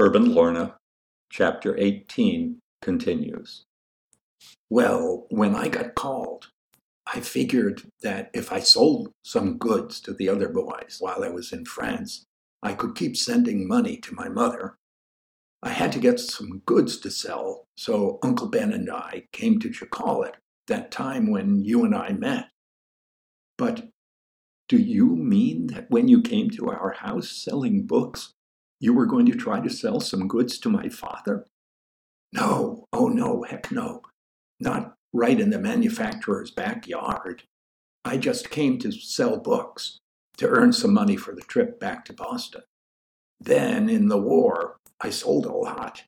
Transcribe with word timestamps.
Herb 0.00 0.14
and 0.14 0.28
Lorna, 0.28 0.76
Chapter 1.28 1.76
18 1.76 2.60
continues. 2.80 3.64
Well, 4.70 5.26
when 5.28 5.56
I 5.56 5.66
got 5.66 5.96
called, 5.96 6.50
I 7.12 7.18
figured 7.18 7.82
that 8.02 8.30
if 8.32 8.52
I 8.52 8.60
sold 8.60 9.10
some 9.24 9.58
goods 9.58 9.98
to 10.02 10.12
the 10.12 10.28
other 10.28 10.50
boys 10.50 10.98
while 11.00 11.24
I 11.24 11.30
was 11.30 11.52
in 11.52 11.64
France, 11.64 12.22
I 12.62 12.74
could 12.74 12.94
keep 12.94 13.16
sending 13.16 13.66
money 13.66 13.96
to 13.96 14.14
my 14.14 14.28
mother. 14.28 14.76
I 15.64 15.70
had 15.70 15.90
to 15.92 15.98
get 15.98 16.20
some 16.20 16.62
goods 16.64 16.98
to 16.98 17.10
sell, 17.10 17.64
so 17.76 18.20
Uncle 18.22 18.46
Ben 18.46 18.72
and 18.72 18.88
I 18.88 19.24
came 19.32 19.58
to 19.58 19.68
Chacallit 19.68 20.34
that 20.68 20.92
time 20.92 21.28
when 21.28 21.64
you 21.64 21.84
and 21.84 21.96
I 21.96 22.12
met. 22.12 22.50
But 23.56 23.88
do 24.68 24.76
you 24.76 25.16
mean 25.16 25.66
that 25.68 25.90
when 25.90 26.06
you 26.06 26.22
came 26.22 26.50
to 26.50 26.70
our 26.70 26.92
house 26.92 27.30
selling 27.30 27.84
books, 27.84 28.34
you 28.80 28.94
were 28.94 29.06
going 29.06 29.26
to 29.26 29.36
try 29.36 29.60
to 29.60 29.70
sell 29.70 30.00
some 30.00 30.28
goods 30.28 30.58
to 30.60 30.68
my 30.68 30.88
father? 30.88 31.46
No, 32.32 32.84
oh 32.92 33.08
no, 33.08 33.42
heck 33.42 33.70
no. 33.72 34.02
Not 34.60 34.94
right 35.12 35.38
in 35.38 35.50
the 35.50 35.58
manufacturer's 35.58 36.50
backyard. 36.50 37.42
I 38.04 38.16
just 38.16 38.50
came 38.50 38.78
to 38.78 38.92
sell 38.92 39.38
books 39.38 39.98
to 40.36 40.48
earn 40.48 40.72
some 40.72 40.94
money 40.94 41.16
for 41.16 41.34
the 41.34 41.42
trip 41.42 41.80
back 41.80 42.04
to 42.06 42.12
Boston. 42.12 42.62
Then, 43.40 43.88
in 43.88 44.08
the 44.08 44.18
war, 44.18 44.76
I 45.00 45.10
sold 45.10 45.46
a 45.46 45.52
lot. 45.52 46.02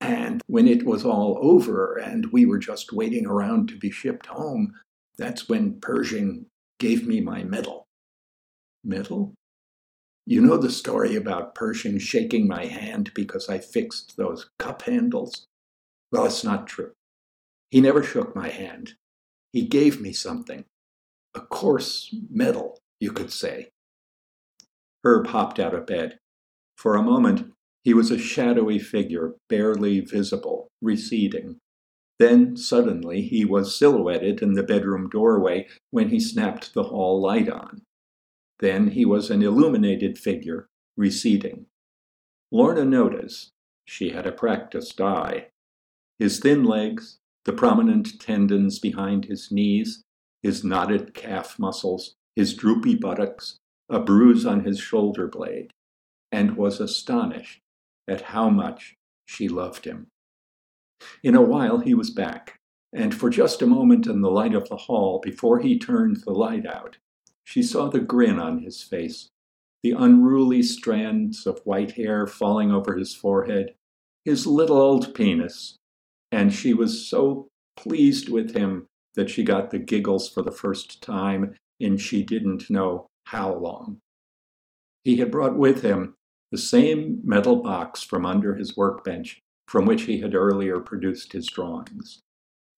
And 0.00 0.42
when 0.46 0.68
it 0.68 0.84
was 0.84 1.04
all 1.04 1.38
over 1.40 1.96
and 1.96 2.26
we 2.32 2.46
were 2.46 2.58
just 2.58 2.92
waiting 2.92 3.26
around 3.26 3.68
to 3.68 3.78
be 3.78 3.90
shipped 3.90 4.26
home, 4.26 4.74
that's 5.16 5.48
when 5.48 5.80
Pershing 5.80 6.46
gave 6.78 7.06
me 7.06 7.20
my 7.20 7.42
medal. 7.42 7.86
Medal? 8.84 9.34
You 10.28 10.40
know 10.40 10.56
the 10.56 10.72
story 10.72 11.14
about 11.14 11.54
Pershing 11.54 11.98
shaking 12.00 12.48
my 12.48 12.64
hand 12.64 13.14
because 13.14 13.48
I 13.48 13.58
fixed 13.58 14.16
those 14.16 14.50
cup 14.58 14.82
handles? 14.82 15.46
Well, 16.10 16.26
it's 16.26 16.42
not 16.42 16.66
true. 16.66 16.90
He 17.70 17.80
never 17.80 18.02
shook 18.02 18.34
my 18.34 18.48
hand. 18.48 18.94
He 19.52 19.62
gave 19.62 20.00
me 20.00 20.12
something. 20.12 20.64
A 21.36 21.40
coarse 21.40 22.12
medal, 22.28 22.80
you 22.98 23.12
could 23.12 23.32
say. 23.32 23.68
Herb 25.04 25.28
hopped 25.28 25.60
out 25.60 25.74
of 25.74 25.86
bed. 25.86 26.18
For 26.76 26.96
a 26.96 27.02
moment, 27.02 27.52
he 27.84 27.94
was 27.94 28.10
a 28.10 28.18
shadowy 28.18 28.80
figure, 28.80 29.34
barely 29.48 30.00
visible, 30.00 30.72
receding. 30.82 31.60
Then, 32.18 32.56
suddenly, 32.56 33.22
he 33.22 33.44
was 33.44 33.78
silhouetted 33.78 34.42
in 34.42 34.54
the 34.54 34.64
bedroom 34.64 35.08
doorway 35.08 35.68
when 35.92 36.08
he 36.08 36.18
snapped 36.18 36.74
the 36.74 36.84
hall 36.84 37.20
light 37.20 37.48
on. 37.48 37.82
Then 38.60 38.88
he 38.88 39.04
was 39.04 39.30
an 39.30 39.42
illuminated 39.42 40.18
figure, 40.18 40.68
receding. 40.96 41.66
Lorna 42.50 42.84
noticed 42.84 43.52
she 43.84 44.10
had 44.10 44.26
a 44.26 44.32
practiced 44.32 45.00
eye. 45.00 45.48
His 46.18 46.40
thin 46.40 46.64
legs, 46.64 47.18
the 47.44 47.52
prominent 47.52 48.18
tendons 48.18 48.78
behind 48.78 49.26
his 49.26 49.52
knees, 49.52 50.02
his 50.42 50.64
knotted 50.64 51.12
calf 51.14 51.58
muscles, 51.58 52.14
his 52.34 52.54
droopy 52.54 52.94
buttocks, 52.94 53.58
a 53.88 54.00
bruise 54.00 54.46
on 54.46 54.64
his 54.64 54.78
shoulder 54.80 55.28
blade, 55.28 55.70
and 56.32 56.56
was 56.56 56.80
astonished 56.80 57.60
at 58.08 58.22
how 58.22 58.48
much 58.48 58.94
she 59.26 59.48
loved 59.48 59.84
him. 59.84 60.08
In 61.22 61.34
a 61.34 61.42
while 61.42 61.78
he 61.78 61.94
was 61.94 62.10
back, 62.10 62.58
and 62.92 63.14
for 63.14 63.28
just 63.28 63.60
a 63.60 63.66
moment 63.66 64.06
in 64.06 64.22
the 64.22 64.30
light 64.30 64.54
of 64.54 64.68
the 64.68 64.76
hall 64.76 65.20
before 65.22 65.60
he 65.60 65.78
turned 65.78 66.22
the 66.24 66.32
light 66.32 66.66
out, 66.66 66.96
she 67.46 67.62
saw 67.62 67.88
the 67.88 68.00
grin 68.00 68.40
on 68.40 68.58
his 68.58 68.82
face, 68.82 69.30
the 69.84 69.92
unruly 69.92 70.64
strands 70.64 71.46
of 71.46 71.60
white 71.60 71.92
hair 71.92 72.26
falling 72.26 72.72
over 72.72 72.96
his 72.96 73.14
forehead, 73.14 73.72
his 74.24 74.48
little 74.48 74.78
old 74.78 75.14
penis, 75.14 75.76
and 76.32 76.52
she 76.52 76.74
was 76.74 77.06
so 77.06 77.46
pleased 77.76 78.28
with 78.28 78.54
him 78.56 78.86
that 79.14 79.30
she 79.30 79.44
got 79.44 79.70
the 79.70 79.78
giggles 79.78 80.28
for 80.28 80.42
the 80.42 80.50
first 80.50 81.00
time 81.00 81.54
in 81.78 81.96
she 81.96 82.24
didn't 82.24 82.68
know 82.68 83.06
how 83.26 83.54
long. 83.54 84.00
He 85.04 85.18
had 85.18 85.30
brought 85.30 85.56
with 85.56 85.82
him 85.82 86.14
the 86.50 86.58
same 86.58 87.20
metal 87.22 87.62
box 87.62 88.02
from 88.02 88.26
under 88.26 88.56
his 88.56 88.76
workbench 88.76 89.40
from 89.68 89.84
which 89.84 90.02
he 90.02 90.18
had 90.18 90.34
earlier 90.34 90.80
produced 90.80 91.32
his 91.32 91.46
drawings. 91.46 92.22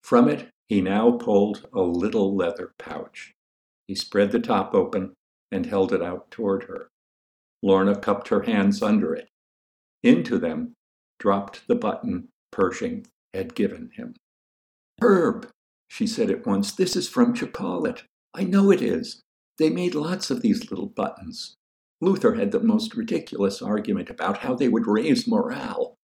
From 0.03 0.29
it 0.29 0.51
he 0.69 0.83
now 0.83 1.13
pulled 1.13 1.67
a 1.73 1.81
little 1.81 2.37
leather 2.37 2.75
pouch. 2.79 3.33
He 3.89 3.97
spread 3.97 4.31
the 4.31 4.39
top 4.39 4.75
open 4.75 5.15
and 5.51 5.67
held 5.67 5.93
it 5.93 6.03
out 6.03 6.31
toward 6.31 6.65
her. 6.65 6.91
Lorna 7.63 7.97
cupped 7.99 8.29
her 8.29 8.43
hands 8.43 8.83
under 8.83 9.15
it. 9.15 9.29
Into 10.05 10.39
them 10.39 10.75
dropped 11.19 11.67
the 11.67 11.75
button 11.75 12.29
Pershing 12.53 13.07
had 13.35 13.55
given 13.55 13.91
him. 13.95 14.15
Herb, 15.01 15.49
she 15.89 16.07
said 16.07 16.31
at 16.31 16.47
once, 16.47 16.73
this 16.73 16.95
is 16.97 17.09
from 17.09 17.35
Chacallit. 17.35 18.03
I 18.35 18.45
know 18.45 18.71
it 18.71 18.83
is. 18.83 19.23
They 19.59 19.71
made 19.71 19.95
lots 19.95 20.31
of 20.31 20.43
these 20.43 20.71
little 20.71 20.87
buttons. 20.87 21.57
Luther 22.01 22.35
had 22.35 22.53
the 22.53 22.61
most 22.61 22.95
ridiculous 22.95 23.61
argument 23.61 24.09
about 24.09 24.39
how 24.39 24.55
they 24.55 24.69
would 24.69 24.87
raise 24.87 25.27
morale, 25.27 25.97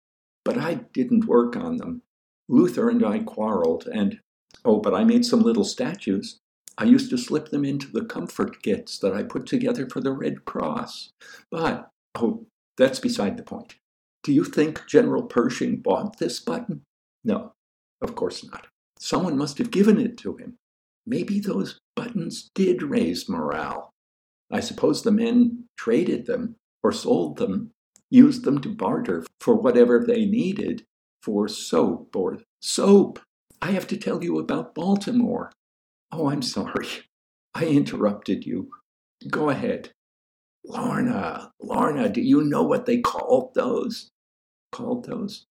but 0.43 0.57
I 0.57 0.75
didn't 0.93 1.25
work 1.25 1.55
on 1.55 1.77
them. 1.77 2.01
Luther 2.49 2.89
and 2.89 3.05
I 3.05 3.19
quarreled, 3.19 3.87
and 3.87 4.19
oh, 4.65 4.79
but 4.79 4.93
I 4.93 5.03
made 5.03 5.25
some 5.25 5.41
little 5.41 5.63
statues. 5.63 6.39
I 6.77 6.85
used 6.85 7.09
to 7.11 7.17
slip 7.17 7.49
them 7.49 7.63
into 7.63 7.91
the 7.91 8.05
comfort 8.05 8.63
kits 8.63 8.97
that 8.99 9.13
I 9.13 9.23
put 9.23 9.45
together 9.45 9.87
for 9.87 10.01
the 10.01 10.11
Red 10.11 10.45
Cross. 10.45 11.11
But, 11.51 11.89
oh, 12.15 12.45
that's 12.77 12.99
beside 12.99 13.37
the 13.37 13.43
point. 13.43 13.75
Do 14.23 14.31
you 14.31 14.43
think 14.43 14.87
General 14.87 15.23
Pershing 15.23 15.81
bought 15.81 16.17
this 16.17 16.39
button? 16.39 16.81
No, 17.23 17.53
of 18.01 18.15
course 18.15 18.43
not. 18.43 18.67
Someone 18.97 19.37
must 19.37 19.57
have 19.57 19.69
given 19.69 19.99
it 19.99 20.17
to 20.19 20.37
him. 20.37 20.55
Maybe 21.05 21.39
those 21.39 21.79
buttons 21.95 22.49
did 22.55 22.81
raise 22.81 23.27
morale. 23.27 23.91
I 24.49 24.61
suppose 24.61 25.03
the 25.03 25.11
men 25.11 25.65
traded 25.77 26.25
them 26.25 26.55
or 26.81 26.91
sold 26.91 27.37
them, 27.37 27.71
used 28.09 28.45
them 28.45 28.61
to 28.61 28.69
barter 28.69 29.25
for 29.39 29.55
whatever 29.55 30.03
they 30.05 30.25
needed 30.25 30.85
for 31.21 31.47
soap 31.47 32.15
or 32.15 32.39
soap. 32.61 33.19
I 33.61 33.71
have 33.71 33.87
to 33.87 33.97
tell 33.97 34.23
you 34.23 34.39
about 34.39 34.75
Baltimore. 34.75 35.51
Oh, 36.15 36.29
I'm 36.29 36.43
sorry. 36.43 36.87
I 37.55 37.65
interrupted 37.65 38.45
you. 38.45 38.69
Go 39.29 39.49
ahead. 39.49 39.89
Lorna, 40.63 41.51
Lorna, 41.59 42.07
do 42.07 42.21
you 42.21 42.43
know 42.43 42.61
what 42.61 42.85
they 42.85 42.99
called 43.01 43.55
those? 43.55 44.09
Called 44.71 45.05
those? 45.05 45.45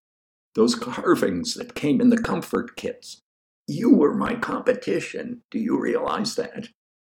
Those 0.55 0.77
carvings 0.77 1.55
that 1.55 1.75
came 1.75 2.01
in 2.01 2.11
the 2.11 2.19
comfort 2.19 2.77
kits. 2.77 3.19
You 3.67 3.93
were 3.93 4.15
my 4.15 4.37
competition. 4.37 5.43
Do 5.51 5.59
you 5.59 5.81
realize 5.81 6.37
that? 6.37 6.69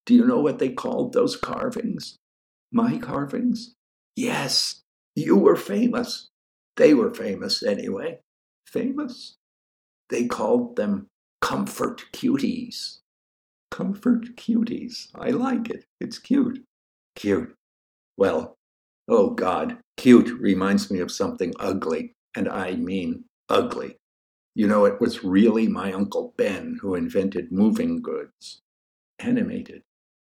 Do 0.07 0.15
you 0.15 0.27
know 0.27 0.41
what 0.41 0.59
they 0.59 0.71
called 0.71 1.13
those 1.13 1.37
carvings? 1.37 2.17
My 2.73 2.97
carvings? 2.97 3.75
Yes, 4.17 4.81
you 5.15 5.37
were 5.37 5.57
famous. 5.57 6.29
They 6.77 6.95
were 6.95 7.13
famous 7.13 7.63
anyway. 7.63 8.21
Famous? 8.67 9.37
They 10.09 10.27
called 10.27 10.77
them 10.77 11.09
comfort 11.41 12.05
cuties. 12.13 13.01
Comfort 13.75 14.37
cuties. 14.37 15.09
I 15.17 15.31
like 15.31 15.69
it. 15.69 15.85
It's 16.01 16.21
cute. 16.21 16.63
Cute. 17.17 17.57
Well, 18.17 18.55
oh 19.09 19.31
God, 19.31 19.79
cute 19.97 20.31
reminds 20.39 20.93
me 20.93 21.01
of 21.01 21.11
something 21.11 21.53
ugly, 21.59 22.13
and 22.37 22.49
I 22.49 22.77
mean 22.77 23.25
ugly. 23.49 23.97
You 24.55 24.69
know, 24.69 24.85
it 24.85 25.01
was 25.01 25.25
really 25.25 25.67
my 25.67 25.93
Uncle 25.93 26.35
Ben 26.37 26.79
who 26.83 26.95
invented 26.95 27.51
moving 27.51 28.01
goods. 28.01 28.61
Animated. 29.19 29.83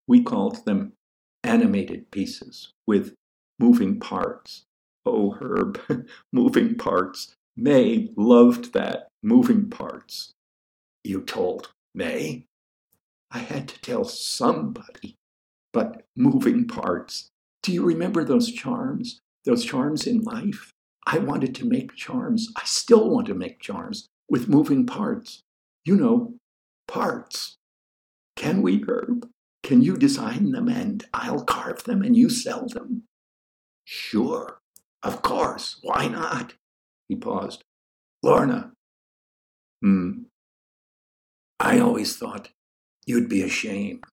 We 0.07 0.23
called 0.23 0.63
them 0.63 0.93
animated 1.43 2.11
pieces 2.11 2.71
with 2.87 3.13
moving 3.59 3.99
parts. 3.99 4.63
Oh, 5.05 5.31
Herb, 5.31 5.81
moving 6.31 6.75
parts. 6.75 7.35
May 7.57 8.09
loved 8.15 8.71
that, 8.71 9.09
moving 9.21 9.69
parts. 9.69 10.31
You 11.03 11.19
told 11.23 11.73
May? 11.93 12.45
I 13.33 13.39
had 13.39 13.67
to 13.69 13.81
tell 13.81 14.05
somebody. 14.05 15.17
But 15.73 16.03
moving 16.15 16.67
parts. 16.67 17.29
Do 17.63 17.73
you 17.73 17.83
remember 17.83 18.23
those 18.23 18.51
charms? 18.51 19.19
Those 19.43 19.65
charms 19.65 20.05
in 20.05 20.21
life? 20.21 20.71
I 21.07 21.17
wanted 21.17 21.55
to 21.55 21.65
make 21.65 21.95
charms. 21.95 22.49
I 22.55 22.61
still 22.63 23.09
want 23.09 23.27
to 23.27 23.33
make 23.33 23.59
charms 23.59 24.07
with 24.29 24.47
moving 24.47 24.85
parts. 24.85 25.41
You 25.83 25.97
know, 25.97 26.35
parts. 26.87 27.57
Can 28.35 28.61
we, 28.61 28.83
Herb? 28.87 29.27
Can 29.63 29.81
you 29.81 29.97
design 29.97 30.51
them 30.51 30.67
and 30.67 31.03
I'll 31.13 31.43
carve 31.43 31.83
them 31.85 32.03
and 32.03 32.15
you 32.15 32.29
sell 32.29 32.67
them? 32.67 33.03
Sure. 33.83 34.59
Of 35.01 35.21
course. 35.21 35.79
Why 35.81 36.07
not? 36.07 36.53
He 37.09 37.15
paused. 37.15 37.63
Lorna. 38.21 38.73
Hmm. 39.81 40.23
I 41.59 41.79
always 41.79 42.15
thought 42.15 42.49
You'd 43.05 43.29
be 43.29 43.41
ashamed. 43.43 44.03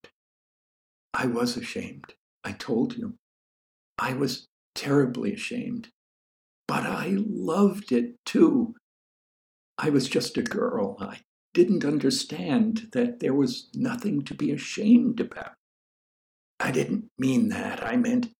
I 1.14 1.26
was 1.26 1.56
ashamed. 1.56 2.14
I 2.44 2.52
told 2.52 2.96
you. 2.96 3.14
I 3.98 4.14
was 4.14 4.46
terribly 4.74 5.32
ashamed. 5.34 5.88
but 6.68 6.86
I 6.86 7.16
loved 7.18 7.90
it 7.90 8.14
too. 8.24 8.76
I 9.76 9.90
was 9.90 10.08
just 10.08 10.36
a 10.38 10.42
girl. 10.42 10.96
I 11.00 11.18
didn't 11.52 11.84
understand 11.84 12.90
that 12.92 13.18
there 13.18 13.34
was 13.34 13.68
nothing 13.74 14.22
to 14.22 14.34
be 14.34 14.52
ashamed 14.52 15.18
about. 15.18 15.54
I 16.60 16.70
didn't 16.70 17.08
mean 17.18 17.48
that. 17.48 17.84
I 17.84 17.96
meant 17.96 18.30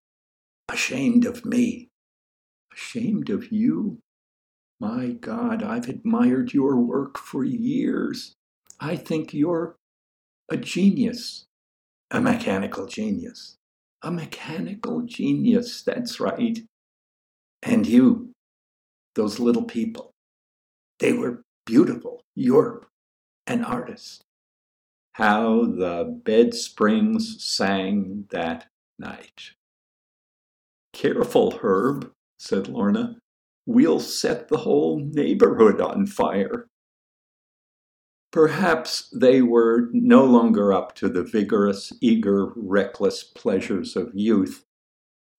ashamed 0.68 1.24
of 1.26 1.44
me. 1.44 1.88
Ashamed 2.72 3.30
of 3.30 3.50
you? 3.50 3.98
My 4.78 5.08
God, 5.08 5.64
I've 5.64 5.88
admired 5.88 6.54
your 6.54 6.76
work 6.76 7.18
for 7.18 7.42
years. 7.44 8.34
I 8.78 8.94
think 8.94 9.34
you're 9.34 9.74
a 10.50 10.56
genius, 10.56 11.46
a 12.10 12.20
mechanical 12.20 12.86
genius. 12.86 13.56
A 14.02 14.10
mechanical 14.10 15.02
genius, 15.02 15.82
that's 15.82 16.18
right. 16.18 16.58
And 17.62 17.86
you, 17.86 18.32
those 19.14 19.38
little 19.38 19.64
people, 19.64 20.10
they 20.98 21.12
were 21.12 21.42
beautiful. 21.66 22.22
You're 22.34 22.88
an 23.46 23.64
artist. 23.64 24.22
How 25.12 25.64
the 25.66 26.20
bed 26.24 26.54
springs 26.54 27.44
sang 27.44 28.24
that 28.30 28.66
night. 28.98 29.52
Careful, 30.92 31.58
Herb, 31.58 32.10
said 32.38 32.68
Lorna. 32.68 33.16
We'll 33.66 34.00
set 34.00 34.48
the 34.48 34.58
whole 34.58 34.98
neighborhood 34.98 35.80
on 35.80 36.06
fire. 36.06 36.66
Perhaps 38.32 39.10
they 39.10 39.42
were 39.42 39.88
no 39.92 40.24
longer 40.24 40.72
up 40.72 40.94
to 40.96 41.08
the 41.08 41.24
vigorous, 41.24 41.92
eager, 42.00 42.52
reckless 42.54 43.24
pleasures 43.24 43.96
of 43.96 44.14
youth, 44.14 44.64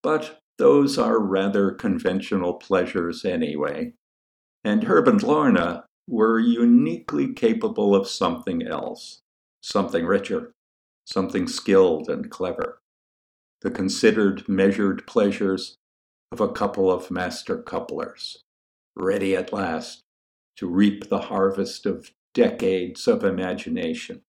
but 0.03 0.41
those 0.57 0.97
are 0.97 1.19
rather 1.19 1.71
conventional 1.71 2.55
pleasures 2.55 3.23
anyway. 3.23 3.93
And 4.63 4.83
Herb 4.83 5.07
and 5.07 5.23
Lorna 5.23 5.85
were 6.07 6.39
uniquely 6.39 7.33
capable 7.33 7.95
of 7.95 8.07
something 8.07 8.67
else, 8.67 9.21
something 9.61 10.05
richer, 10.05 10.51
something 11.05 11.47
skilled 11.47 12.09
and 12.09 12.29
clever. 12.29 12.81
The 13.61 13.71
considered, 13.71 14.49
measured 14.49 15.07
pleasures 15.07 15.77
of 16.31 16.41
a 16.41 16.51
couple 16.51 16.91
of 16.91 17.09
master 17.09 17.61
couplers, 17.61 18.43
ready 18.95 19.35
at 19.35 19.53
last 19.53 20.01
to 20.57 20.67
reap 20.67 21.09
the 21.09 21.21
harvest 21.21 21.85
of 21.85 22.11
decades 22.33 23.07
of 23.07 23.23
imagination, 23.23 24.21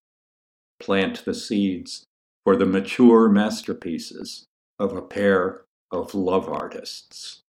plant 0.80 1.24
the 1.24 1.34
seeds 1.34 2.06
for 2.44 2.56
the 2.56 2.66
mature 2.66 3.28
masterpieces 3.28 4.46
of 4.78 4.96
a 4.96 5.02
pair 5.02 5.62
of 5.90 6.14
love 6.14 6.48
artists. 6.48 7.41